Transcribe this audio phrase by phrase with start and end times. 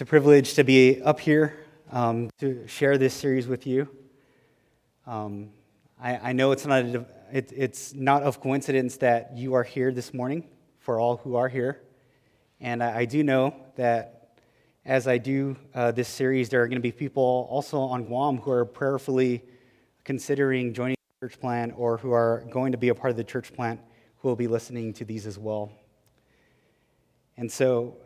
[0.00, 1.58] It's a privilege to be up here
[1.92, 3.86] um, to share this series with you.
[5.06, 5.50] Um,
[6.02, 9.92] I, I, know it's not, a, it, it's not of coincidence that you are here
[9.92, 11.82] this morning for all who are here.
[12.62, 14.38] And I, I do know that
[14.86, 18.38] as I do uh, this series, there are going to be people also on Guam
[18.38, 19.44] who are prayerfully
[20.04, 23.24] considering joining the church plant or who are going to be a part of the
[23.24, 23.78] church plant
[24.20, 25.70] who will be listening to these as well.
[27.36, 27.98] And so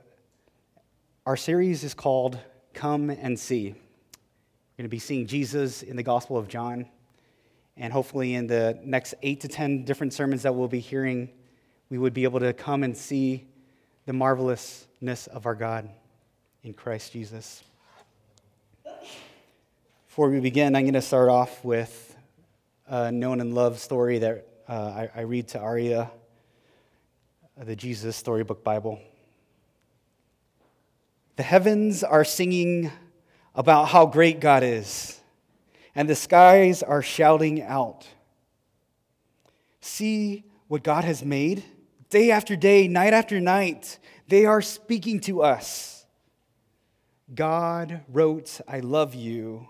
[1.26, 2.38] our series is called
[2.74, 3.68] Come and See.
[3.68, 6.86] We're going to be seeing Jesus in the Gospel of John.
[7.78, 11.30] And hopefully, in the next eight to 10 different sermons that we'll be hearing,
[11.88, 13.46] we would be able to come and see
[14.04, 15.88] the marvelousness of our God
[16.62, 17.64] in Christ Jesus.
[20.06, 22.16] Before we begin, I'm going to start off with
[22.86, 26.10] a known and loved story that uh, I, I read to Aria,
[27.56, 29.00] the Jesus Storybook Bible.
[31.36, 32.92] The heavens are singing
[33.54, 35.20] about how great God is,
[35.94, 38.06] and the skies are shouting out.
[39.80, 41.64] See what God has made?
[42.08, 46.06] Day after day, night after night, they are speaking to us.
[47.34, 49.68] God wrote, I love you.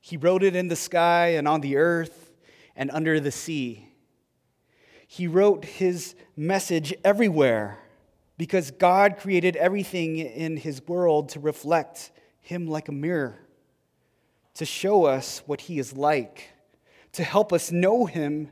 [0.00, 2.32] He wrote it in the sky and on the earth
[2.76, 3.88] and under the sea.
[5.06, 7.78] He wrote his message everywhere
[8.36, 13.38] because God created everything in his world to reflect him like a mirror,
[14.54, 16.50] to show us what he is like,
[17.12, 18.50] to help us know him,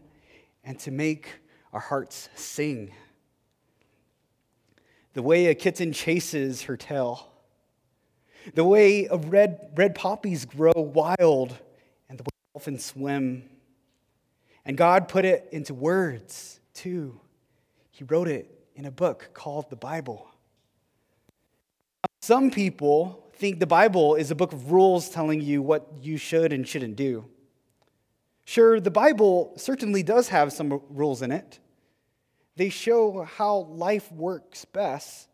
[0.65, 1.29] and to make
[1.73, 2.93] our hearts sing.
[5.15, 7.33] The way a kitten chases her tail,
[8.55, 11.59] the way red, red poppies grow wild,
[12.09, 13.49] and the way dolphins swim.
[14.65, 17.21] And God put it into words, too.
[17.91, 20.29] He wrote it in a book called the Bible.
[22.21, 26.53] Some people think the Bible is a book of rules telling you what you should
[26.53, 27.27] and shouldn't do.
[28.45, 31.59] Sure, the Bible certainly does have some rules in it.
[32.57, 35.29] They show how life works best.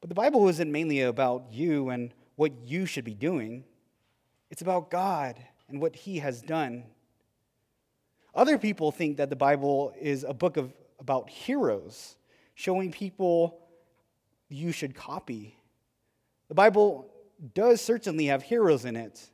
[0.00, 3.64] But the Bible isn't mainly about you and what you should be doing,
[4.48, 5.36] it's about God
[5.68, 6.84] and what He has done.
[8.34, 12.16] Other people think that the Bible is a book of, about heroes
[12.58, 13.56] showing people
[14.48, 15.56] you should copy.
[16.48, 17.08] The Bible
[17.54, 19.30] does certainly have heroes in it,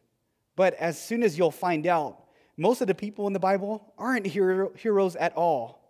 [0.56, 2.22] but as soon as you'll find out,
[2.58, 5.80] most of the people in the Bible aren't hero, heroes at all.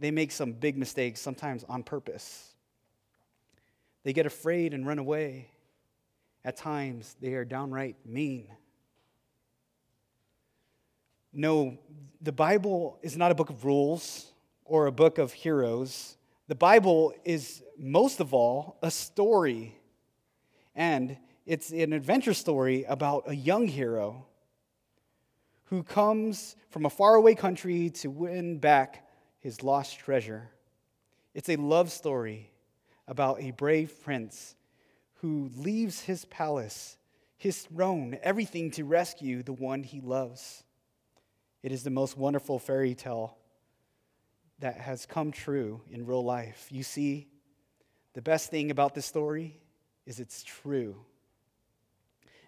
[0.00, 2.52] They make some big mistakes, sometimes on purpose.
[4.02, 5.50] They get afraid and run away.
[6.44, 8.48] At times, they are downright mean.
[11.32, 11.78] No,
[12.20, 14.31] the Bible is not a book of rules
[14.72, 16.16] or a book of heroes.
[16.48, 19.78] The Bible is most of all a story,
[20.74, 24.24] and it's an adventure story about a young hero
[25.64, 29.06] who comes from a faraway country to win back
[29.40, 30.48] his lost treasure.
[31.34, 32.50] It's a love story
[33.06, 34.56] about a brave prince
[35.16, 36.96] who leaves his palace,
[37.36, 40.64] his throne, everything to rescue the one he loves.
[41.62, 43.36] It is the most wonderful fairy tale
[44.62, 46.68] that has come true in real life.
[46.70, 47.26] You see,
[48.14, 49.60] the best thing about this story
[50.06, 50.96] is it's true.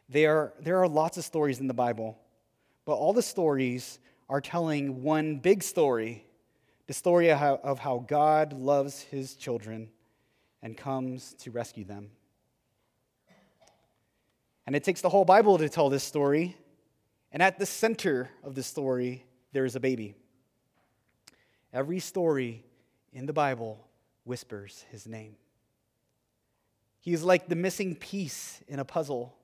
[0.09, 2.17] There, there are lots of stories in the Bible,
[2.85, 3.99] but all the stories
[4.29, 6.25] are telling one big story
[6.87, 9.89] the story of how, of how God loves his children
[10.63, 12.11] and comes to rescue them.
[14.67, 16.57] And it takes the whole Bible to tell this story.
[17.33, 20.15] And at the center of the story, there is a baby.
[21.75, 22.65] Every story
[23.13, 23.85] in the Bible
[24.23, 25.35] whispers his name.
[27.01, 29.35] He is like the missing piece in a puzzle,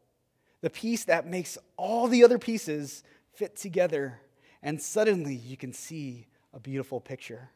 [0.60, 3.02] the piece that makes all the other pieces
[3.34, 4.20] fit together,
[4.62, 7.50] and suddenly you can see a beautiful picture.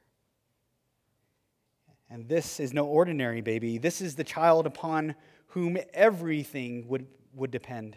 [2.10, 3.78] And this is no ordinary baby.
[3.78, 5.14] This is the child upon
[5.48, 7.96] whom everything would, would depend.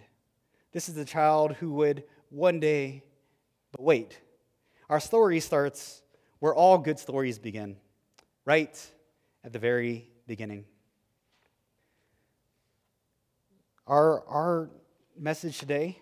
[0.72, 3.02] This is the child who would one day,
[3.72, 4.20] but wait.
[4.90, 6.04] Our story starts
[6.40, 7.78] where all good stories begin,
[8.46, 8.92] right
[9.44, 10.66] at the very beginning.
[13.88, 14.70] Our, our
[15.18, 15.98] message today,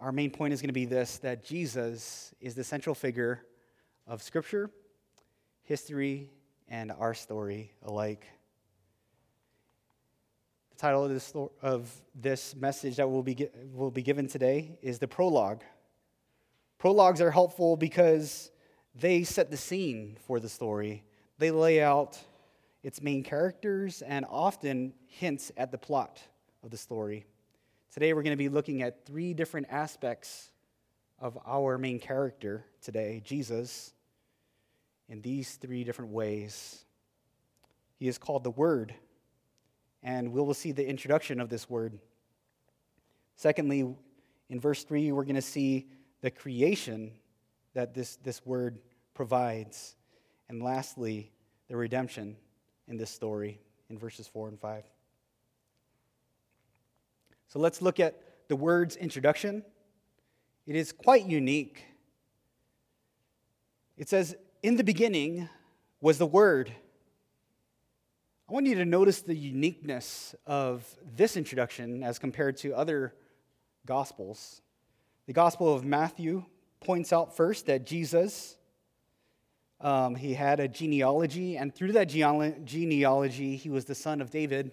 [0.00, 3.42] our main point is going to be this that Jesus is the central figure
[4.06, 4.70] of Scripture,
[5.64, 6.30] history,
[6.68, 8.26] and our story alike.
[10.70, 14.98] The title of this, of this message that will be, will be given today is
[14.98, 15.62] the prologue.
[16.78, 18.52] Prologues are helpful because
[19.00, 21.04] they set the scene for the story.
[21.38, 22.18] They lay out
[22.82, 26.20] its main characters, and often hints at the plot
[26.62, 27.26] of the story.
[27.92, 30.50] Today, we're going to be looking at three different aspects
[31.18, 33.92] of our main character today, Jesus,
[35.08, 36.84] in these three different ways.
[37.98, 38.94] He is called the Word,
[40.02, 41.98] and we will see the introduction of this word.
[43.34, 43.92] Secondly,
[44.48, 45.88] in verse 3, we're going to see
[46.20, 47.12] the creation
[47.74, 48.78] that this, this word
[49.18, 49.96] provides.
[50.48, 51.32] And lastly,
[51.66, 52.36] the redemption
[52.86, 53.60] in this story
[53.90, 54.84] in verses 4 and 5.
[57.48, 58.14] So let's look at
[58.46, 59.64] the word's introduction.
[60.68, 61.84] It is quite unique.
[63.96, 65.48] It says, In the beginning
[66.00, 66.70] was the Word.
[68.48, 70.86] I want you to notice the uniqueness of
[71.16, 73.14] this introduction as compared to other
[73.84, 74.62] Gospels.
[75.26, 76.44] The Gospel of Matthew
[76.78, 78.57] points out first that Jesus,
[79.80, 84.72] um, he had a genealogy, and through that genealogy, he was the son of David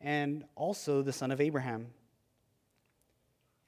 [0.00, 1.86] and also the son of Abraham.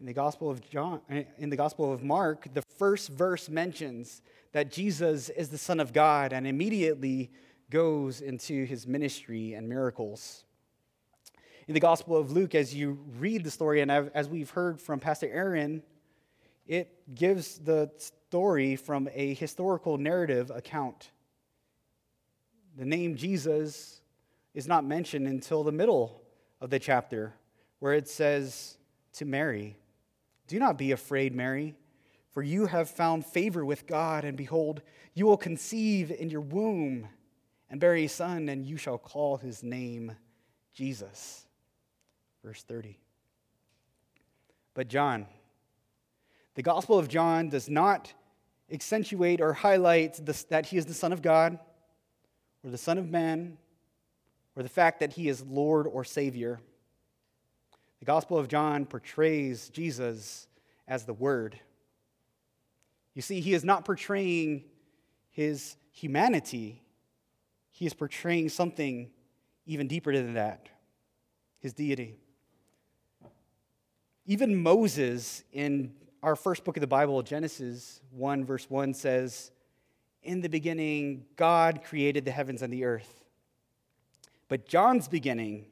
[0.01, 1.01] In the Gospel of John,
[1.39, 4.23] in the Gospel of Mark, the first verse mentions
[4.53, 7.31] that Jesus is the Son of God and immediately
[7.71, 10.45] goes into his ministry and miracles.
[11.67, 15.01] In the Gospel of Luke, as you read the story, and as we've heard from
[15.01, 15.83] Pastor Aaron,
[16.67, 17.91] it gives the
[18.29, 21.13] story from a historical narrative account.
[22.77, 24.03] The name Jesus
[24.53, 26.21] is not mentioned until the middle
[26.61, 27.33] of the chapter,
[27.79, 28.77] where it says
[29.15, 29.79] to Mary,
[30.47, 31.75] Do not be afraid, Mary,
[32.31, 34.83] for you have found favor with God, and behold,
[35.15, 37.09] you will conceive in your womb
[37.71, 40.13] and bear a son, and you shall call his name
[40.75, 41.47] Jesus.
[42.45, 42.99] Verse 30.
[44.75, 45.27] But John,
[46.59, 48.13] the Gospel of John does not
[48.69, 50.19] accentuate or highlight
[50.49, 51.57] that he is the Son of God,
[52.65, 53.57] or the Son of Man,
[54.57, 56.59] or the fact that he is Lord or Savior.
[58.01, 60.49] The Gospel of John portrays Jesus
[60.89, 61.61] as the Word.
[63.15, 64.65] You see, he is not portraying
[65.31, 66.83] his humanity,
[67.71, 69.11] he is portraying something
[69.65, 70.69] even deeper than that
[71.61, 72.17] his deity.
[74.27, 75.93] Even Moses, in
[76.23, 79.51] our first book of the Bible, Genesis 1, verse 1, says,
[80.23, 83.25] In the beginning, God created the heavens and the earth.
[84.49, 85.67] But John's beginning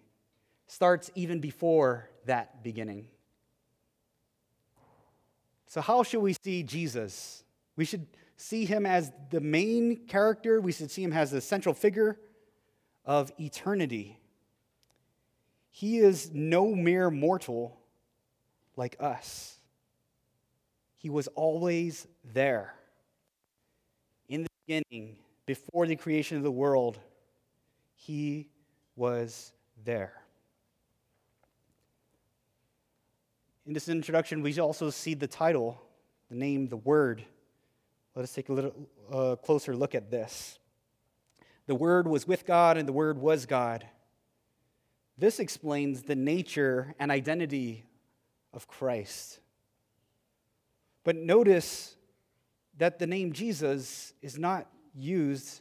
[0.66, 3.06] starts even before that beginning.
[5.66, 7.42] So, how should we see Jesus?
[7.74, 8.06] We should
[8.36, 12.18] see him as the main character, we should see him as the central figure
[13.04, 14.18] of eternity.
[15.70, 17.78] He is no mere mortal
[18.76, 19.55] like us.
[21.06, 22.74] He was always there.
[24.28, 26.98] In the beginning, before the creation of the world,
[27.94, 28.48] he
[28.96, 29.52] was
[29.84, 30.20] there.
[33.68, 35.80] In this introduction, we also see the title,
[36.28, 37.24] the name, the word
[38.16, 38.74] let us take a little
[39.12, 40.58] uh, closer look at this.
[41.66, 43.86] The Word was with God, and the Word was God.
[45.16, 47.84] This explains the nature and identity
[48.52, 49.38] of Christ.
[51.06, 51.94] But notice
[52.78, 55.60] that the name Jesus is not used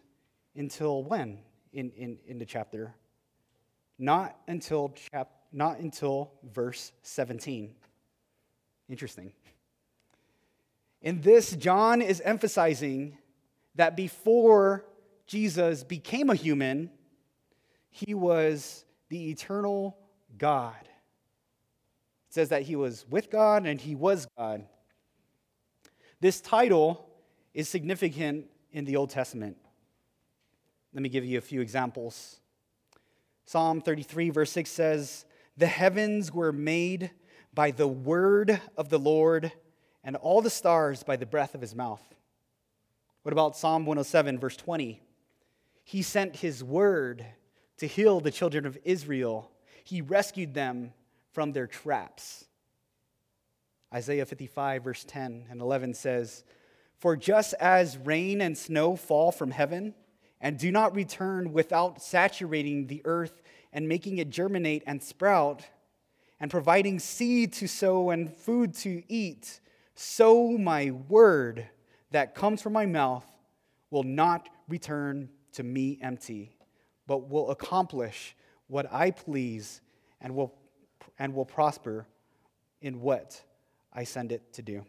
[0.55, 1.37] until when
[1.71, 2.95] in, in, in the chapter?
[3.99, 7.75] Not until, chap, not until verse 17.
[8.89, 9.33] Interesting.
[11.03, 13.19] In this, John is emphasizing
[13.75, 14.87] that before
[15.27, 16.89] Jesus became a human,
[17.91, 19.95] he was the eternal
[20.39, 20.81] God.
[20.81, 24.65] It says that he was with God and he was God.
[26.25, 27.07] This title
[27.53, 29.57] is significant in the Old Testament.
[30.91, 32.39] Let me give you a few examples.
[33.45, 37.11] Psalm 33, verse 6 says, The heavens were made
[37.53, 39.51] by the word of the Lord
[40.03, 42.01] and all the stars by the breath of his mouth.
[43.21, 45.03] What about Psalm 107, verse 20?
[45.83, 47.23] He sent his word
[47.77, 49.51] to heal the children of Israel,
[49.83, 50.91] he rescued them
[51.33, 52.44] from their traps.
[53.95, 56.43] Isaiah 55, verse 10 and 11 says,
[56.97, 59.95] For just as rain and snow fall from heaven
[60.41, 65.65] and do not return without saturating the earth and making it germinate and sprout,
[66.41, 69.61] and providing seed to sow and food to eat,
[69.93, 71.65] so my word
[72.11, 73.25] that comes from my mouth
[73.91, 76.57] will not return to me empty,
[77.07, 78.35] but will accomplish
[78.67, 79.79] what I please
[80.19, 80.53] and will,
[81.17, 82.05] and will prosper
[82.81, 83.41] in what
[83.95, 84.85] I send it to do.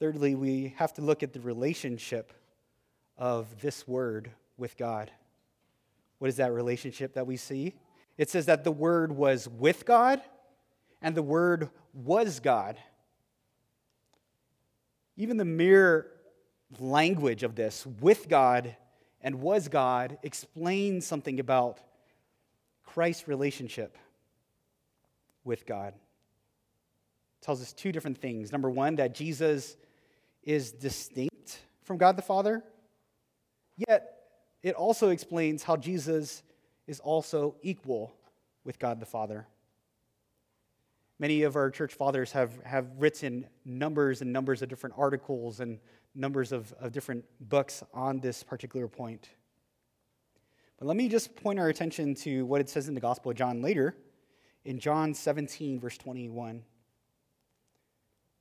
[0.00, 2.32] Thirdly, we have to look at the relationship
[3.16, 5.12] of this word with God.
[6.18, 7.74] What is that relationship that we see?
[8.18, 10.20] It says that the Word was with God
[11.00, 12.76] and the Word was God.
[15.16, 16.08] Even the mere
[16.78, 18.76] language of this, with God
[19.20, 21.78] and was God, explains something about
[22.84, 23.96] Christ's relationship
[25.44, 25.94] with God.
[27.42, 28.52] Tells us two different things.
[28.52, 29.76] Number one, that Jesus
[30.42, 32.62] is distinct from God the Father,
[33.76, 34.22] yet
[34.62, 36.42] it also explains how Jesus
[36.86, 38.12] is also equal
[38.64, 39.46] with God the Father.
[41.18, 45.78] Many of our church fathers have, have written numbers and numbers of different articles and
[46.14, 49.28] numbers of, of different books on this particular point.
[50.78, 53.36] But let me just point our attention to what it says in the Gospel of
[53.36, 53.94] John later,
[54.64, 56.62] in John 17, verse 21.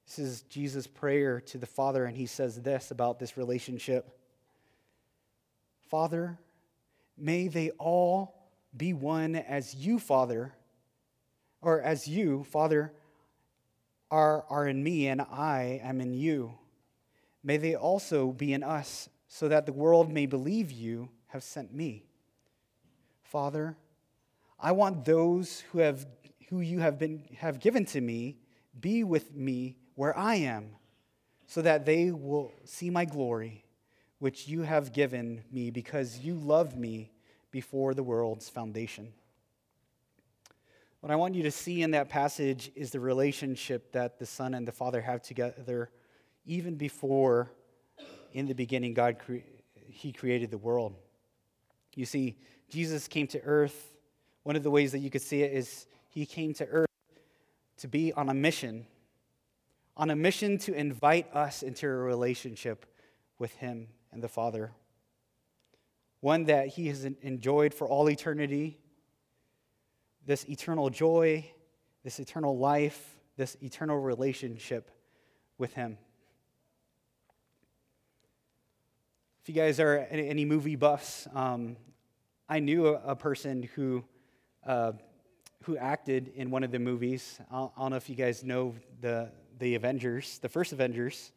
[0.06, 4.18] This is Jesus' prayer to the Father, and he says this about this relationship
[5.90, 6.40] Father,
[7.18, 10.54] may they all be one as you, Father,
[11.62, 12.94] or as you, Father,
[14.10, 16.54] are, are in me and I am in you.
[17.44, 21.74] May they also be in us, so that the world may believe you have sent
[21.74, 22.04] me.
[23.24, 23.78] Father,
[24.60, 26.06] I want those who, have,
[26.50, 28.38] who you have, been, have given to me
[28.80, 30.72] be with me where I am,
[31.46, 33.64] so that they will see my glory
[34.18, 37.12] which you have given me because you loved me
[37.52, 39.14] before the world's foundation.
[41.02, 44.56] What I want you to see in that passage is the relationship that the Son
[44.56, 45.92] and the Father have together
[46.48, 47.52] even before
[48.34, 49.46] in the beginning God cre-
[49.88, 50.96] he created the world.
[51.94, 52.40] You see,
[52.72, 53.94] Jesus came to earth.
[54.42, 56.90] One of the ways that you could see it is he came to earth
[57.78, 58.88] to be on a mission,
[59.96, 62.86] on a mission to invite us into a relationship
[63.38, 64.72] with him and the Father.
[66.20, 68.78] One that he has enjoyed for all eternity.
[70.26, 71.52] This eternal joy,
[72.04, 74.92] this eternal life, this eternal relationship
[75.58, 75.98] with him.
[79.42, 81.76] If you guys are any movie buffs, um,
[82.48, 84.04] I knew a, person who,
[84.68, 84.92] uh,
[85.64, 87.40] who acted in one of the movies.
[87.50, 91.32] I don't know if you guys know the, the Avengers, the first Avengers.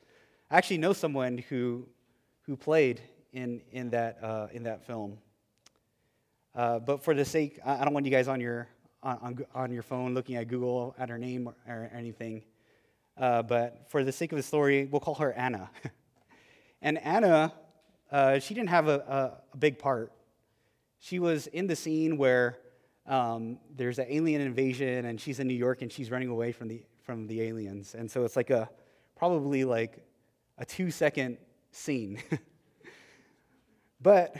[0.50, 1.86] I actually know someone who
[2.46, 3.00] who played
[3.32, 5.18] in, in, that, uh, in that film.
[6.54, 8.68] Uh, but for the sake, I don't want you guys on your,
[9.02, 12.42] on, on your phone looking at Google at her name or, or anything.
[13.16, 15.70] Uh, but for the sake of the story, we'll call her Anna.
[16.82, 17.52] and Anna,
[18.10, 20.12] uh, she didn't have a, a, a, big part.
[20.98, 22.58] She was in the scene where
[23.06, 26.68] um, there's an alien invasion and she's in New York and she's running away from
[26.68, 27.94] the, from the aliens.
[27.94, 28.68] And so it's like a,
[29.16, 30.04] probably like
[30.58, 31.38] a two second
[31.70, 32.22] scene.
[34.00, 34.34] but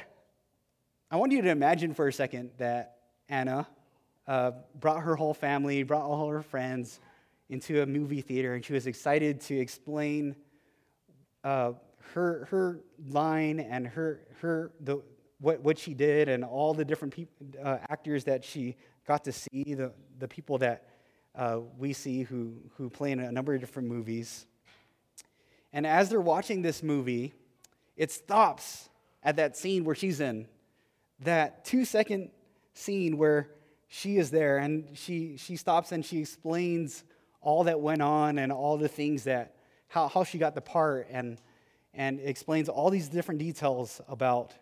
[1.11, 3.67] I want you to imagine for a second that Anna
[4.27, 7.01] uh, brought her whole family, brought all her friends
[7.51, 10.35] into a movie theater, and she was excited to explain
[11.45, 11.73] uh,
[12.15, 15.03] her, her line and her, her, the,
[15.41, 17.31] what, what she did and all the different peop-
[17.63, 20.94] uh, actors that she got to see, the, the people that
[21.35, 24.47] uh, we see who, who play in a number of different movies.
[25.73, 27.35] And as they're watching this movie,
[27.97, 28.89] it stops
[29.23, 30.47] at that scene where she's in,
[31.21, 32.31] that two second
[32.75, 33.51] scene where
[33.89, 37.05] she is there and she, she stops and she explains
[37.41, 39.55] all that went on and all the things that,
[39.89, 41.39] how, how she got the part and,
[41.93, 44.53] and explains all these different details about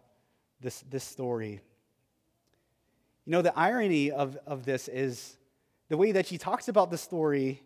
[0.61, 1.61] this, this story.
[3.25, 5.37] You know, the irony of, of this is
[5.93, 7.63] the way that she talks about the story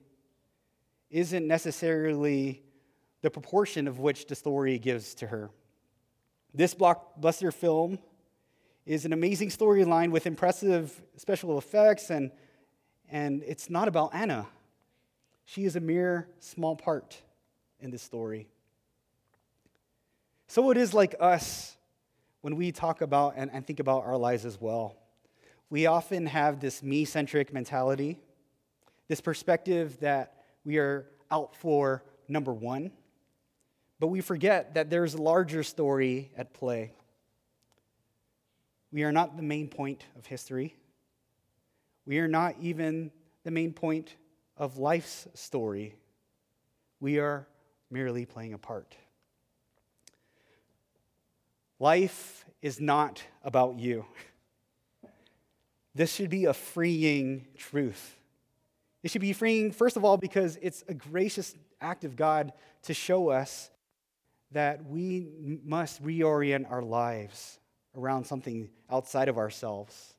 [1.10, 2.60] isn't necessarily
[3.22, 5.48] the proportion of which the story gives to her.
[6.52, 8.00] This blockbuster film
[8.84, 12.32] is an amazing storyline with impressive special effects, and,
[13.08, 14.48] and it's not about Anna.
[15.44, 17.16] She is a mere small part
[17.78, 18.48] in this story.
[20.48, 21.76] So it is like us
[22.40, 24.96] when we talk about and, and think about our lives as well.
[25.70, 28.18] We often have this me centric mentality,
[29.08, 32.92] this perspective that we are out for number one
[33.98, 36.92] but we forget that there's a larger story at play.
[38.92, 40.76] We are not the main point of history.
[42.04, 43.10] We are not even
[43.44, 44.14] the main point
[44.56, 45.96] of life's story.
[47.00, 47.46] We are
[47.90, 48.96] merely playing a part.
[51.78, 54.04] Life is not about you.
[55.96, 58.18] This should be a freeing truth.
[59.02, 62.92] It should be freeing, first of all, because it's a gracious act of God to
[62.92, 63.70] show us
[64.52, 67.58] that we must reorient our lives
[67.96, 70.16] around something outside of ourselves.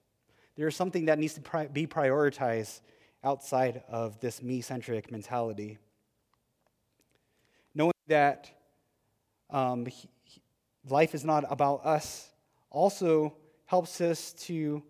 [0.56, 2.82] There is something that needs to be prioritized
[3.24, 5.78] outside of this me centric mentality.
[7.76, 8.50] Knowing that
[9.52, 10.10] um, he,
[10.90, 12.32] life is not about us
[12.72, 13.36] also
[13.68, 14.82] helps us to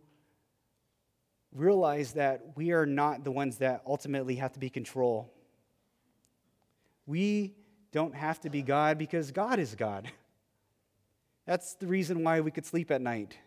[1.58, 5.34] realize that we are not the ones that ultimately have to be control.
[7.06, 7.56] We
[7.92, 10.12] don't have to be God because God is God.
[11.46, 13.38] That's the reason why we could sleep at night,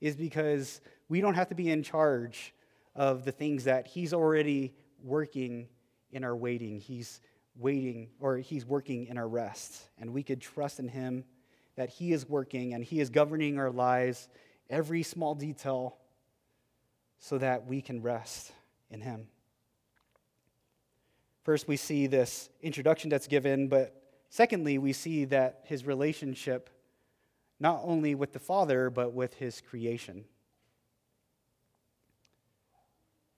[0.00, 2.54] is because we don't have to be in charge
[2.94, 5.68] of the things that He's already working
[6.10, 6.78] in our waiting.
[6.78, 7.20] He's
[7.56, 9.88] waiting, or He's working in our rest.
[9.98, 11.24] And we could trust in Him
[11.76, 14.28] that He is working and He is governing our lives,
[14.68, 15.96] every small detail,
[17.22, 18.50] so that we can rest
[18.90, 19.28] in Him.
[21.44, 23.94] First, we see this introduction that's given, but
[24.28, 26.68] secondly, we see that His relationship
[27.60, 30.24] not only with the Father, but with His creation.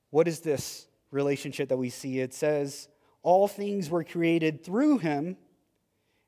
[0.09, 2.21] What is this relationship that we see?
[2.21, 2.89] It says,
[3.23, 5.37] All things were created through him.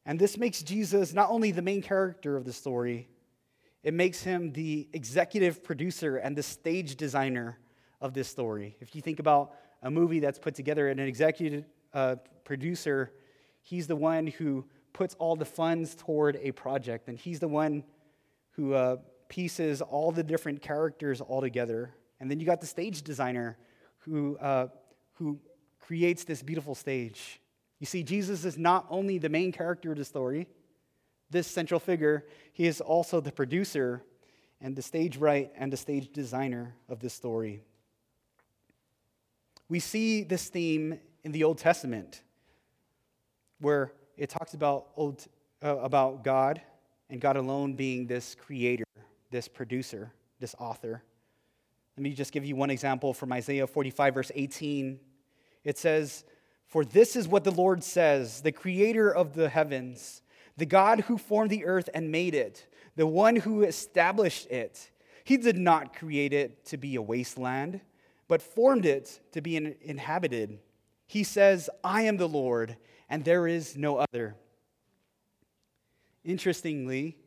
[0.05, 3.09] And this makes Jesus not only the main character of the story,
[3.87, 7.57] it makes him the executive producer and the stage designer
[8.01, 8.77] of this story.
[8.81, 11.65] If you think about a movie that's put together and an executive
[11.95, 13.13] uh, producer,
[13.63, 17.85] he's the one who puts all the funds toward a project, and he's the one
[18.57, 18.97] who uh,
[19.29, 21.95] pieces all the different characters all together.
[22.19, 23.57] And then you got the stage designer
[23.99, 24.67] who, uh,
[25.13, 25.39] who
[25.79, 27.41] creates this beautiful stage.
[27.79, 30.49] You see, Jesus is not only the main character of the story,
[31.31, 34.03] this central figure, he is also the producer
[34.61, 37.63] and the stage right and the stage designer of this story.
[39.69, 42.23] We see this theme in the Old Testament,
[43.61, 45.27] where it talks about, old,
[45.63, 46.61] uh, about God
[47.11, 48.85] and God alone being this creator,
[49.31, 51.03] this producer, this author.
[51.97, 55.01] Let me just give you one example from Isaiah 45, verse 18.
[55.65, 56.25] It says,
[56.67, 60.23] For this is what the Lord says, the creator of the heavens,
[60.57, 62.67] the God who formed the earth and made it,
[62.97, 64.91] the one who established it.
[65.25, 67.81] He did not create it to be a wasteland,
[68.29, 70.59] but formed it to be inhabited.
[71.07, 72.77] He says, I am the Lord,
[73.09, 74.37] and there is no other.
[76.25, 77.19] Interestingly,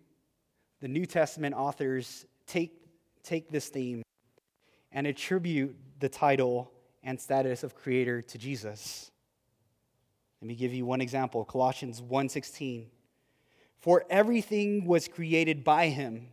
[0.81, 2.73] the New Testament authors take,
[3.23, 4.01] take this theme
[4.91, 6.71] and attribute the title
[7.03, 9.11] and status of creator to Jesus.
[10.41, 12.87] Let me give you one example, Colossians 1:16.
[13.79, 16.27] For everything was created by him,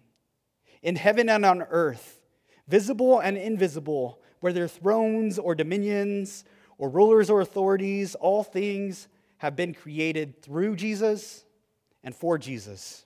[0.83, 2.21] in heaven and on earth,
[2.69, 6.45] visible and invisible, whether thrones or dominions
[6.79, 11.45] or rulers or authorities, all things have been created through Jesus
[12.03, 13.05] and for Jesus.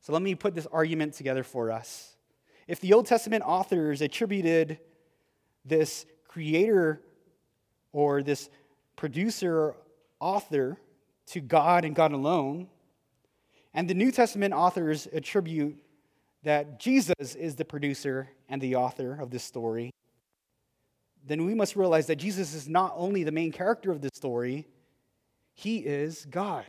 [0.00, 2.16] So let me put this argument together for us.
[2.66, 4.78] If the Old Testament authors attributed
[5.64, 7.02] this creator
[7.92, 8.50] or this
[8.96, 9.74] producer
[10.20, 10.78] author
[11.30, 12.68] to God and God alone,
[13.74, 15.76] and the New Testament authors attribute
[16.42, 19.90] that Jesus is the producer and the author of this story,
[21.26, 24.66] then we must realize that Jesus is not only the main character of this story,
[25.54, 26.64] he is God.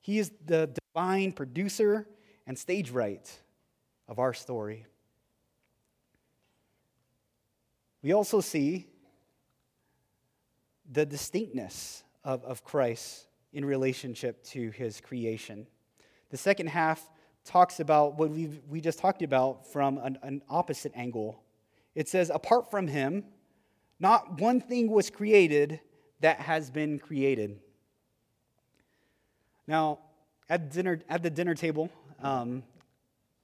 [0.00, 2.06] He is the divine producer
[2.46, 3.28] and stage right
[4.06, 4.86] of our story.
[8.02, 8.88] We also see
[10.90, 15.66] the distinctness of, of Christ in relationship to his creation.
[16.30, 17.10] The second half
[17.44, 21.42] talks about what we we just talked about from an, an opposite angle.
[21.94, 23.24] It says, apart from him,
[24.00, 25.80] not one thing was created
[26.20, 27.58] that has been created.
[29.66, 29.98] Now,
[30.48, 31.90] at dinner at the dinner table,
[32.22, 32.62] um,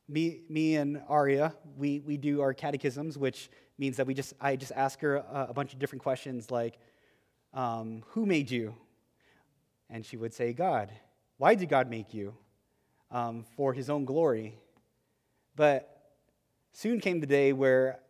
[0.08, 4.56] me, me and Aria, we, we do our catechisms, which means that we just, I
[4.56, 6.78] just ask her a, a bunch of different questions like,
[7.52, 8.74] um, Who made you?
[9.90, 10.90] And she would say, God.
[11.36, 12.34] Why did God make you?
[13.10, 14.58] Um, for his own glory.
[15.56, 16.12] But
[16.72, 18.00] soon came the day where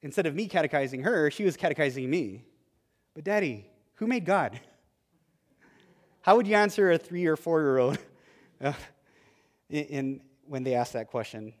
[0.00, 2.44] instead of me catechizing her, she was catechizing me.
[3.14, 4.60] But, Daddy, who made God?
[6.22, 7.98] How would you answer a three or four year old
[9.70, 11.52] in, when they ask that question.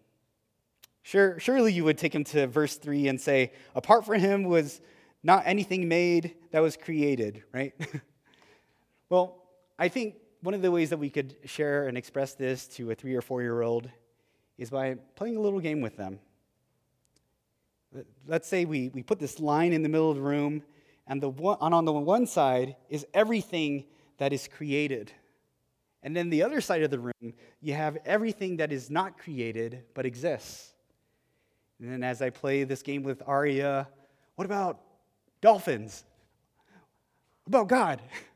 [1.02, 4.80] Sure, surely you would take him to verse 3 and say, Apart from him was
[5.22, 7.74] not anything made that was created, right?
[9.08, 9.37] well,
[9.78, 12.94] I think one of the ways that we could share and express this to a
[12.94, 13.88] three or four year old
[14.56, 16.18] is by playing a little game with them.
[18.26, 20.62] Let's say we, we put this line in the middle of the room,
[21.06, 23.84] and, the one, and on the one side is everything
[24.18, 25.12] that is created.
[26.02, 29.84] And then the other side of the room, you have everything that is not created
[29.94, 30.72] but exists.
[31.80, 33.88] And then as I play this game with Arya,
[34.34, 34.80] what about
[35.40, 36.04] dolphins?
[37.44, 38.02] What about God?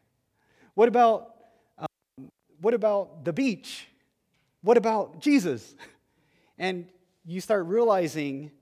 [0.75, 1.35] What about,
[1.79, 2.31] um,
[2.61, 3.89] what about the beach?
[4.63, 5.75] What about Jesus?
[6.59, 6.87] And
[7.25, 8.53] you start realizing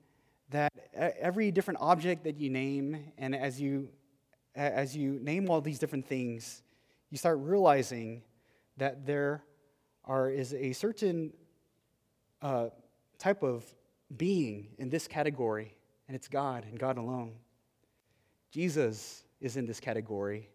[0.50, 3.88] that every different object that you name, and as you,
[4.54, 6.62] as you name all these different things,
[7.10, 8.22] you start realizing
[8.76, 9.44] that there
[10.04, 11.32] are, is a certain
[12.42, 12.68] uh,
[13.18, 13.64] type of
[14.16, 15.76] being in this category,
[16.08, 17.34] and it's God and God alone.
[18.50, 20.48] Jesus is in this category.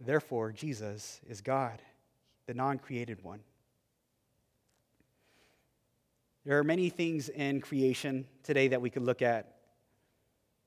[0.00, 1.80] Therefore, Jesus is God,
[2.46, 3.40] the non created one.
[6.44, 9.56] There are many things in creation today that we could look at,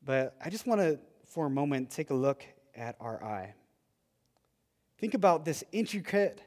[0.03, 2.43] but I just want to, for a moment, take a look
[2.75, 3.53] at our eye.
[4.97, 6.41] Think about this intricate,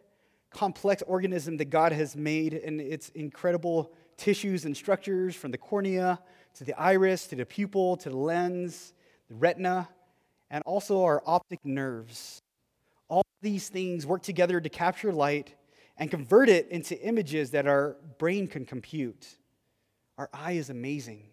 [0.50, 6.18] complex organism that God has made and its incredible tissues and structures from the cornea
[6.54, 8.92] to the iris to the pupil to the lens,
[9.28, 9.88] the retina,
[10.50, 12.42] and also our optic nerves.
[13.42, 15.54] These things work together to capture light
[15.98, 19.36] and convert it into images that our brain can compute.
[20.16, 21.24] Our eye is amazing.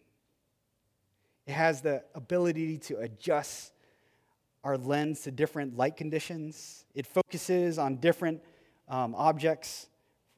[1.45, 3.73] It has the ability to adjust
[4.63, 6.85] our lens to different light conditions.
[6.93, 8.41] It focuses on different
[8.87, 9.87] um, objects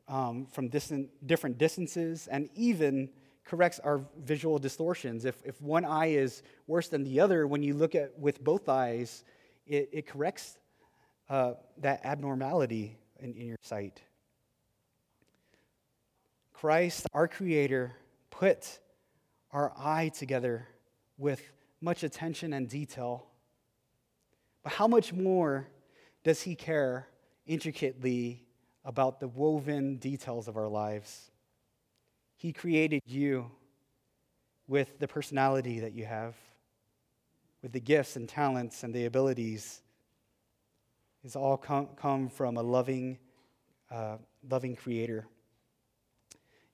[0.08, 3.10] um, from distant, different distances and even
[3.46, 5.26] corrects our visual distortions.
[5.26, 8.70] If, if one eye is worse than the other, when you look at with both
[8.70, 9.24] eyes,
[9.66, 10.58] it, it corrects
[11.32, 14.02] uh, that abnormality in, in your sight.
[16.52, 17.94] Christ, our Creator,
[18.30, 18.80] put
[19.52, 20.68] our eye together
[21.18, 21.42] with
[21.80, 23.28] much attention and detail.
[24.62, 25.70] But how much more
[26.26, 27.08] does He care
[27.48, 28.44] intricately
[28.84, 31.32] about the woven details of our lives?
[32.36, 33.50] He created you
[34.68, 36.36] with the personality that you have,
[37.64, 39.82] with the gifts and talents and the abilities.
[41.24, 43.18] It's all come, come from a loving,
[43.90, 44.18] uh,
[44.50, 45.28] loving Creator.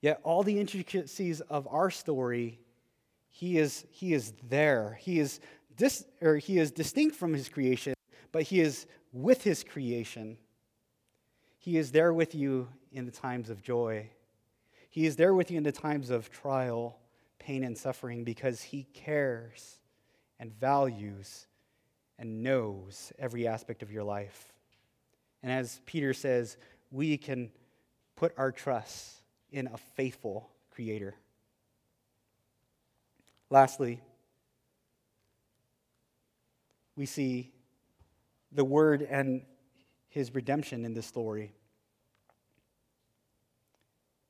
[0.00, 2.60] Yet all the intricacies of our story,
[3.28, 4.98] he is, he is there.
[5.00, 5.40] He is,
[5.76, 7.94] dis, or he is distinct from his creation,
[8.32, 10.38] but he is with his creation.
[11.58, 14.08] He is there with you in the times of joy.
[14.88, 16.98] He is there with you in the times of trial,
[17.38, 19.80] pain, and suffering because he cares
[20.38, 21.47] and values
[22.18, 24.52] and knows every aspect of your life.
[25.42, 26.56] And as Peter says,
[26.90, 27.50] we can
[28.16, 31.14] put our trust in a faithful Creator.
[33.50, 34.00] Lastly,
[36.96, 37.52] we see
[38.52, 39.42] the Word and
[40.08, 41.52] His redemption in this story.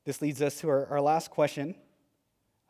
[0.05, 1.74] This leads us to our, our last question.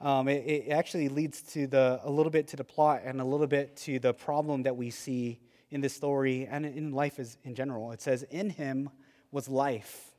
[0.00, 3.24] Um, it, it, actually leads to the a little bit to the plot and a
[3.24, 7.36] little bit to the problem that we see in this story and in life as,
[7.42, 7.90] in general.
[7.90, 8.90] It says, "In Him
[9.32, 10.14] was life,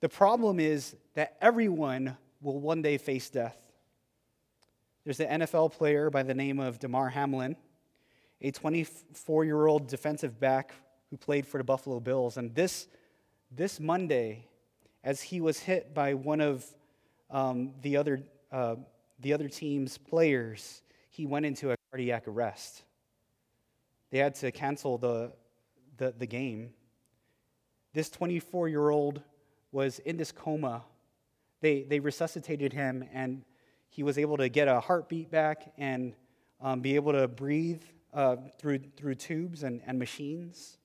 [0.00, 3.56] the problem is that everyone will one day face death.
[5.04, 7.56] There's an NFL player by the name of Damar Hamlin,
[8.40, 10.74] a 24 year old defensive back
[11.10, 12.36] who played for the Buffalo Bills.
[12.36, 12.88] And this,
[13.50, 14.46] this Monday,
[15.04, 16.64] as he was hit by one of
[17.30, 18.76] um, the, other, uh,
[19.18, 22.82] the other team's players, he went into a cardiac arrest.
[24.10, 25.32] They had to cancel the,
[25.96, 26.70] the, the game.
[27.94, 29.22] This 24 year old
[29.70, 30.84] was in this coma.
[31.60, 33.42] They, they resuscitated him, and
[33.88, 36.14] he was able to get a heartbeat back and
[36.60, 40.76] um, be able to breathe uh, through, through tubes and, and machines.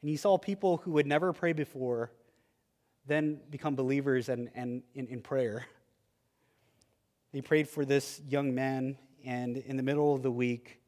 [0.00, 2.12] And he saw people who would never pray before
[3.06, 5.66] then become believers and, and in, in prayer.
[7.32, 10.80] They prayed for this young man, and in the middle of the week,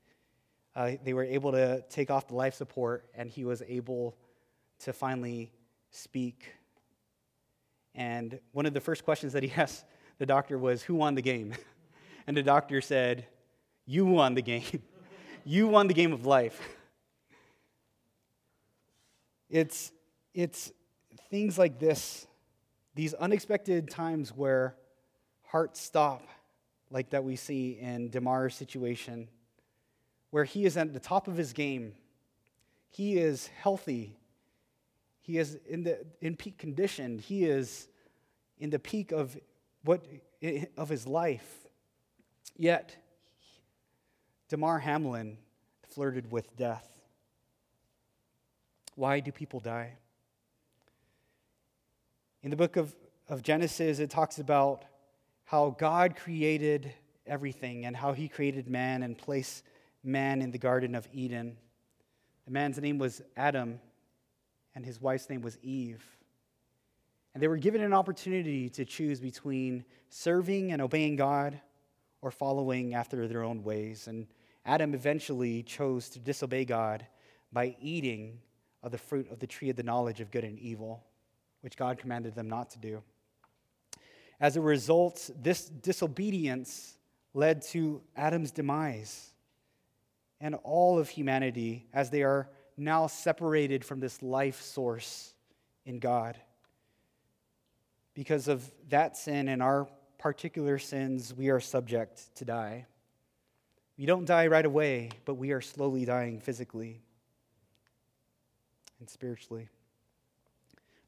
[0.74, 4.16] uh, they were able to take off the life support, and he was able
[4.80, 5.52] to finally
[5.90, 6.54] speak
[7.94, 9.84] and one of the first questions that he asked
[10.18, 11.54] the doctor was, Who won the game?
[12.26, 13.26] And the doctor said,
[13.86, 14.82] You won the game.
[15.44, 16.60] you won the game of life.
[19.48, 19.90] It's,
[20.32, 20.70] it's
[21.28, 22.28] things like this,
[22.94, 24.76] these unexpected times where
[25.50, 26.22] hearts stop,
[26.90, 29.28] like that we see in Damar's situation,
[30.30, 31.92] where he is at the top of his game.
[32.88, 34.16] He is healthy.
[35.22, 37.18] He is in, the, in peak condition.
[37.18, 37.88] He is
[38.58, 39.36] in the peak of,
[39.84, 40.04] what,
[40.76, 41.66] of his life.
[42.56, 42.96] Yet,
[44.48, 45.38] Damar Hamlin
[45.88, 46.88] flirted with death.
[48.94, 49.94] Why do people die?
[52.42, 52.94] In the book of,
[53.28, 54.84] of Genesis, it talks about
[55.50, 56.94] how God created
[57.26, 59.64] everything and how he created man and placed
[60.04, 61.56] man in the Garden of Eden.
[62.44, 63.80] The man's name was Adam,
[64.76, 66.04] and his wife's name was Eve.
[67.34, 71.60] And they were given an opportunity to choose between serving and obeying God
[72.22, 74.06] or following after their own ways.
[74.06, 74.28] And
[74.64, 77.04] Adam eventually chose to disobey God
[77.52, 78.38] by eating
[78.84, 81.02] of the fruit of the tree of the knowledge of good and evil,
[81.62, 83.02] which God commanded them not to do.
[84.40, 86.96] As a result, this disobedience
[87.34, 89.30] led to Adam's demise
[90.40, 95.34] and all of humanity as they are now separated from this life source
[95.84, 96.38] in God.
[98.14, 99.86] Because of that sin and our
[100.18, 102.86] particular sins, we are subject to die.
[103.98, 107.02] We don't die right away, but we are slowly dying physically
[108.98, 109.68] and spiritually.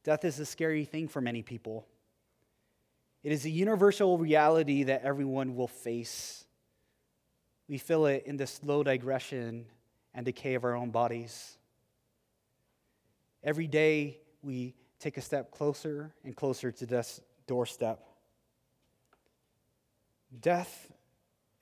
[0.05, 1.87] Death is a scary thing for many people.
[3.23, 6.45] It is a universal reality that everyone will face.
[7.69, 9.67] We feel it in the slow digression
[10.15, 11.57] and decay of our own bodies.
[13.45, 18.05] Every day, we take a step closer and closer to death's doorstep.
[20.41, 20.91] Death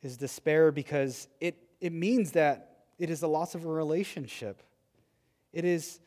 [0.03, 4.63] is despair because it, it means that it is a loss of a relationship.
[5.53, 6.01] It is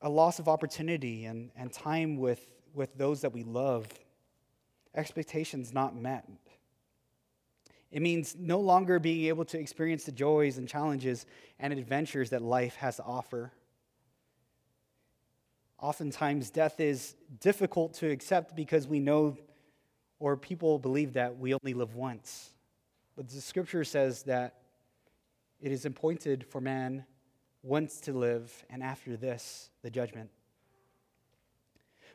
[0.00, 2.40] a loss of opportunity and, and time with,
[2.74, 3.86] with those that we love.
[4.94, 6.28] Expectations not met.
[7.90, 11.26] It means no longer being able to experience the joys and challenges
[11.60, 13.52] and adventures that life has to offer.
[15.80, 19.36] Oftentimes, death is difficult to accept because we know
[20.18, 22.50] or people believe that we only live once.
[23.16, 24.54] But the scripture says that
[25.60, 27.04] it is appointed for man
[27.62, 30.30] once to live, and after this, the judgment.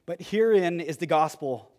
[0.05, 1.71] But herein is the gospel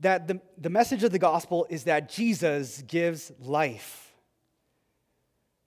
[0.00, 4.12] that the, the message of the gospel is that Jesus gives life.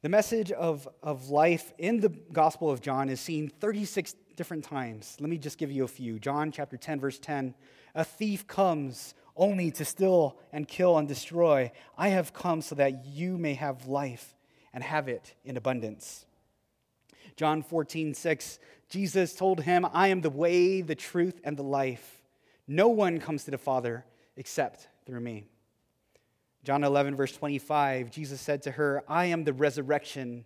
[0.01, 5.15] The message of, of life in the Gospel of John is seen 36 different times.
[5.19, 6.17] Let me just give you a few.
[6.17, 7.53] John chapter 10, verse 10
[7.93, 11.71] A thief comes only to steal and kill and destroy.
[11.97, 14.35] I have come so that you may have life
[14.73, 16.25] and have it in abundance.
[17.35, 22.23] John 14, 6, Jesus told him, I am the way, the truth, and the life.
[22.67, 25.45] No one comes to the Father except through me.
[26.63, 30.45] John 11, verse 25, Jesus said to her, I am the resurrection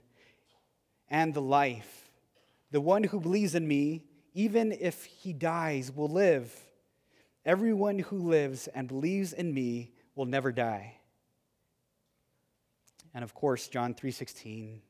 [1.09, 2.09] and the life.
[2.71, 6.53] The one who believes in me, even if he dies, will live.
[7.45, 10.95] Everyone who lives and believes in me will never die.
[13.13, 14.81] And of course, John 3:16,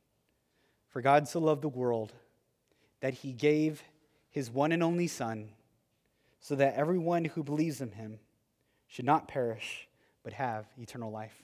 [0.88, 2.14] for God so loved the world
[3.02, 3.84] that he gave
[4.30, 5.52] his one and only son
[6.40, 8.20] so that everyone who believes in him
[8.96, 9.90] should not perish
[10.24, 11.36] but have eternal life.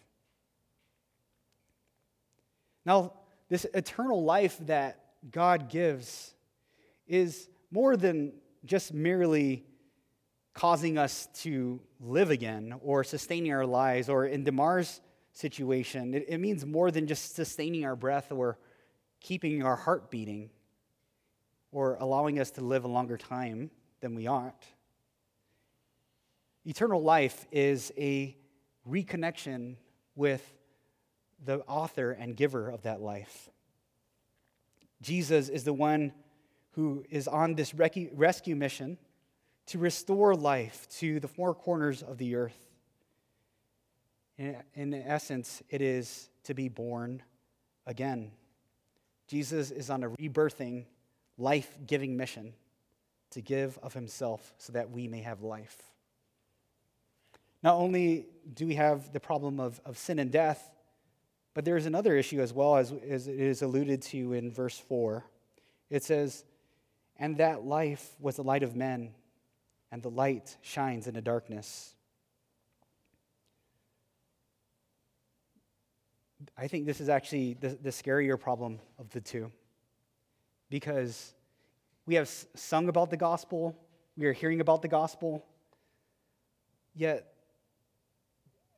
[2.85, 3.11] Now,
[3.49, 6.33] this eternal life that God gives
[7.07, 8.31] is more than
[8.63, 9.65] just merely
[10.53, 15.01] causing us to live again or sustaining our lives, or in Damar's
[15.33, 18.57] situation, it, it means more than just sustaining our breath or
[19.19, 20.49] keeping our heart beating
[21.73, 24.63] or allowing us to live a longer time than we ought.
[26.65, 28.35] Eternal life is a
[28.89, 29.75] reconnection
[30.15, 30.43] with
[31.43, 33.49] the author and giver of that life.
[35.01, 36.13] Jesus is the one
[36.71, 38.97] who is on this rescue mission
[39.67, 42.67] to restore life to the four corners of the earth.
[44.37, 47.21] In, essence, it is to be born
[47.85, 48.31] again.
[49.27, 50.85] Jesus is on a rebirthing,
[51.37, 52.53] life giving mission
[53.31, 55.90] to give of himself so that we may have life.
[57.63, 60.71] Not only do we have the problem of, of sin and death,
[61.53, 64.77] but there is another issue as well, as, as it is alluded to in verse
[64.77, 65.25] 4.
[65.89, 66.45] It says,
[67.17, 69.13] And that life was the light of men,
[69.91, 71.93] and the light shines in the darkness.
[76.57, 79.51] I think this is actually the, the scarier problem of the two.
[80.69, 81.33] Because
[82.05, 83.75] we have sung about the gospel,
[84.17, 85.45] we are hearing about the gospel,
[86.95, 87.30] yet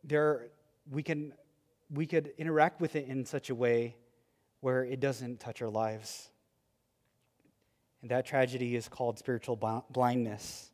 [0.03, 0.47] there,
[0.89, 1.33] we can
[1.93, 3.95] we could interact with it in such a way
[4.61, 6.29] where it doesn't touch our lives.
[8.01, 9.55] And that tragedy is called spiritual
[9.91, 10.71] blindness.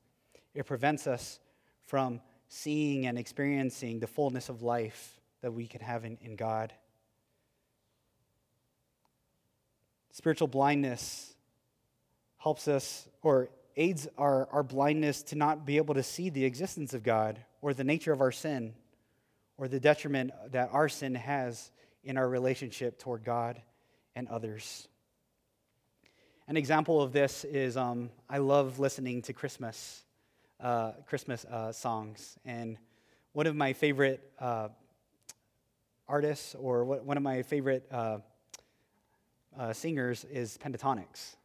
[0.54, 1.40] It prevents us
[1.86, 6.74] from seeing and experiencing the fullness of life that we can have in, in God.
[10.12, 11.36] Spiritual blindness
[12.38, 16.94] helps us, or aids our, our blindness to not be able to see the existence
[16.94, 18.74] of God or the nature of our sin
[19.60, 21.70] or the detriment that our sin has
[22.04, 23.62] in our relationship toward God
[24.16, 24.88] and others.
[26.48, 30.04] An example of this is um, I love listening to Christmas,
[30.62, 32.38] uh, Christmas uh, songs.
[32.46, 32.78] And
[33.34, 34.70] one of my favorite uh,
[36.08, 38.20] artists, or one of my favorite uh,
[39.60, 41.36] uh, singers, is Pentatonix.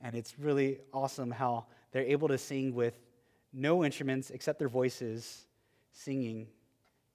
[0.00, 2.96] And it's really awesome how they're able to sing with
[3.52, 5.44] no instruments except their voices,
[5.92, 6.46] singing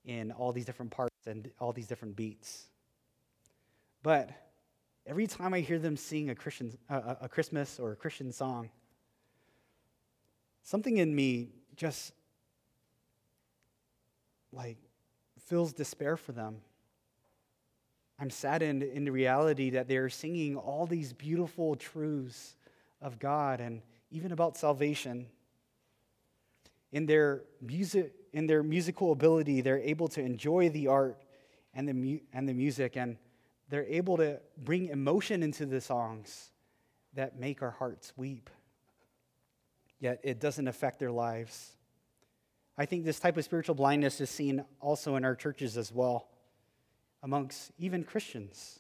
[0.06, 2.66] in all these different parts and all these different beats.
[4.02, 4.30] But
[5.06, 8.70] every time I hear them sing a, Christian, uh, a Christmas or a Christian song,
[10.64, 12.14] something in me just
[14.52, 14.78] like
[15.46, 16.62] feels despair for them.
[18.20, 22.56] I'm saddened in the reality that they're singing all these beautiful truths
[23.02, 23.82] of God and
[24.12, 25.28] even about salvation.
[26.92, 31.22] In their music, in their musical ability, they're able to enjoy the art
[31.74, 33.18] and the, mu- and the music, and
[33.70, 36.52] they're able to bring emotion into the songs
[37.14, 38.50] that make our hearts weep.
[40.00, 41.74] Yet it doesn't affect their lives.
[42.78, 46.28] I think this type of spiritual blindness is seen also in our churches as well,
[47.22, 48.80] amongst even Christians.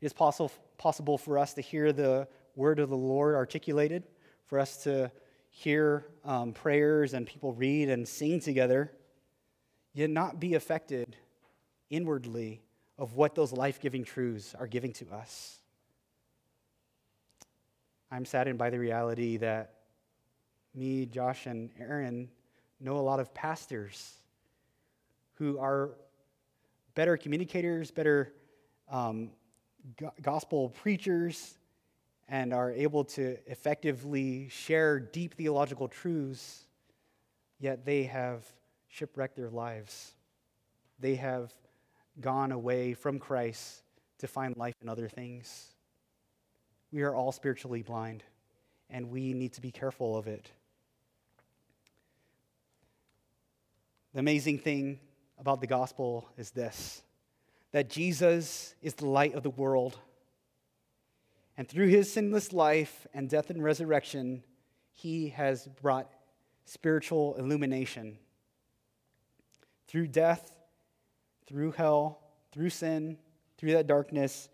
[0.00, 4.04] It is possible, possible for us to hear the word of the Lord articulated,
[4.46, 5.12] for us to
[5.50, 8.92] hear um, prayers and people read and sing together,
[9.92, 11.16] yet not be affected
[11.90, 12.62] inwardly
[12.98, 15.58] of what those life giving truths are giving to us.
[18.10, 19.74] I'm saddened by the reality that
[20.74, 22.28] me, Josh, and Aaron
[22.80, 24.14] know a lot of pastors
[25.34, 25.90] who are
[26.94, 28.32] better communicators, better
[28.90, 29.30] um,
[30.22, 31.56] gospel preachers,
[32.28, 36.66] and are able to effectively share deep theological truths,
[37.58, 38.44] yet they have
[38.88, 40.12] shipwrecked their lives.
[40.98, 41.52] They have
[42.20, 43.82] gone away from Christ
[44.18, 45.74] to find life in other things.
[46.92, 48.24] We are all spiritually blind,
[48.90, 50.50] and we need to be careful of it.
[54.12, 55.00] The amazing thing
[55.38, 57.02] about the gospel is this
[57.72, 59.98] that Jesus is the light of the world
[61.58, 64.44] and through his sinless life and death and resurrection,
[64.92, 66.08] he has brought
[66.64, 68.16] spiritual illumination.
[69.88, 70.54] Through death,
[71.48, 72.20] through hell,
[72.52, 73.18] through sin,
[73.58, 74.48] through that darkness,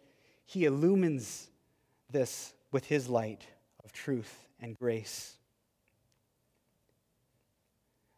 [0.46, 1.50] he illumines
[2.10, 3.46] this with his light
[3.84, 5.36] of truth and grace.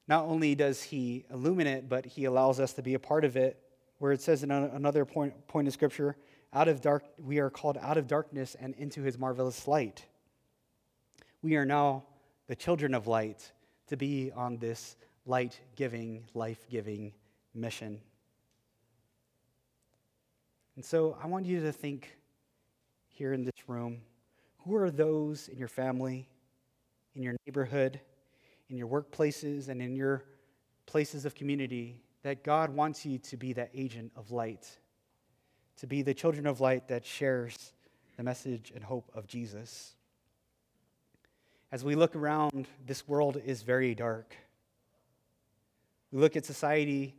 [0.07, 3.37] Not only does he illuminate it, but he allows us to be a part of
[3.37, 3.61] it,
[3.99, 6.17] where it says in another point, point of scripture,
[6.57, 10.07] out of dark, we are called out of darkness and into his marvelous light.
[11.43, 12.05] We are now
[12.47, 13.53] the children of light
[13.89, 17.13] to be on this light giving, life giving
[17.55, 18.01] mission.
[20.77, 22.17] And so I want you to think
[23.09, 24.01] here in this room
[24.61, 26.27] who are those in your family,
[27.15, 28.01] in your neighborhood,
[28.71, 30.25] in your workplaces, and in your
[30.87, 34.79] places of community that God wants you to be that agent of light
[35.79, 37.73] to be the children of light that shares
[38.17, 39.95] the message and hope of Jesus.
[41.71, 44.35] As we look around, this world is very dark.
[46.11, 47.15] We look at society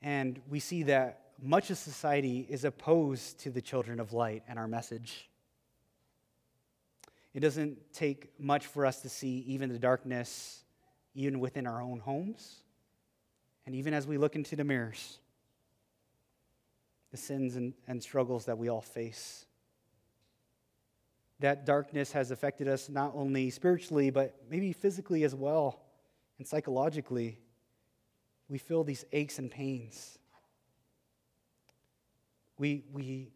[0.00, 4.58] and we see that much of society is opposed to the children of light and
[4.58, 5.28] our message.
[7.34, 10.64] It doesn't take much for us to see even the darkness,
[11.14, 12.62] even within our own homes,
[13.66, 15.18] and even as we look into the mirrors
[17.12, 19.44] the sins and, and struggles that we all face.
[21.40, 25.82] That darkness has affected us not only spiritually, but maybe physically as well,
[26.38, 27.38] and psychologically.
[28.48, 30.18] We feel these aches and pains.
[32.58, 33.32] We, we,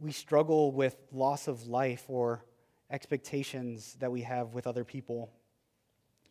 [0.00, 2.44] we struggle with loss of life or
[2.90, 5.30] expectations that we have with other people.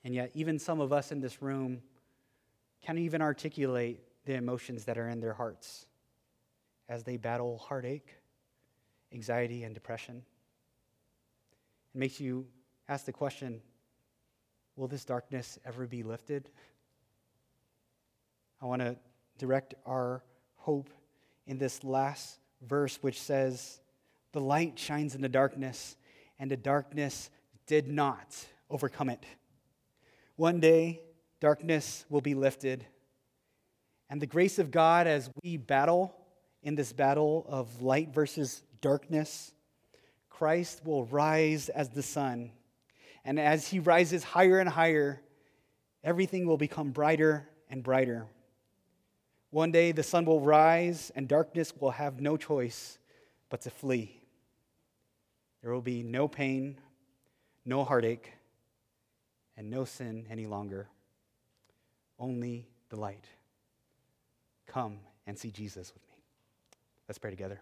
[0.03, 1.81] And yet, even some of us in this room
[2.81, 5.85] can't even articulate the emotions that are in their hearts
[6.89, 8.15] as they battle heartache,
[9.13, 10.23] anxiety, and depression.
[11.93, 12.47] It makes you
[12.87, 13.61] ask the question
[14.75, 16.49] will this darkness ever be lifted?
[18.61, 18.95] I want to
[19.37, 20.23] direct our
[20.55, 20.89] hope
[21.45, 23.81] in this last verse, which says,
[24.33, 25.95] The light shines in the darkness,
[26.39, 27.29] and the darkness
[27.65, 28.35] did not
[28.69, 29.25] overcome it.
[30.35, 31.01] One day,
[31.39, 32.85] darkness will be lifted,
[34.09, 36.15] and the grace of God as we battle
[36.63, 39.53] in this battle of light versus darkness,
[40.29, 42.51] Christ will rise as the sun,
[43.27, 45.21] And as he rises higher and higher,
[46.01, 48.25] everything will become brighter and brighter.
[49.49, 52.97] One day the sun will rise and darkness will have no choice
[53.49, 54.21] but to flee.
[55.61, 56.77] There will be no pain,
[57.65, 58.31] no heartache,
[59.57, 60.87] and no sin any longer.
[62.17, 63.25] Only the light.
[64.67, 66.06] Come and see Jesus with me.
[67.07, 67.61] Let's pray together.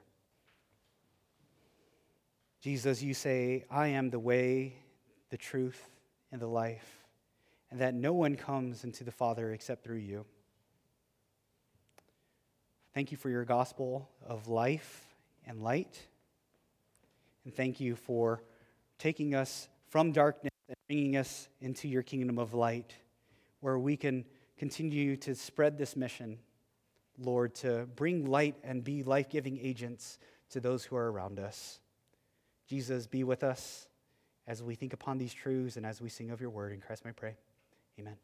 [2.61, 4.77] Jesus, you say, I am the way,
[5.29, 5.79] the truth,
[6.31, 7.05] and the life,
[7.69, 10.25] and that no one comes into the Father except through you.
[12.95, 15.15] Thank you for your gospel of life
[15.45, 15.99] and light.
[17.43, 18.41] And thank you for
[18.97, 22.95] taking us from darkness and bringing us into your kingdom of light,
[23.59, 24.25] where we can
[24.57, 26.39] continue to spread this mission,
[27.17, 31.79] Lord, to bring light and be life giving agents to those who are around us.
[32.67, 33.87] Jesus, be with us
[34.47, 36.71] as we think upon these truths and as we sing of your word.
[36.71, 37.35] In Christ, I pray.
[37.99, 38.15] Amen.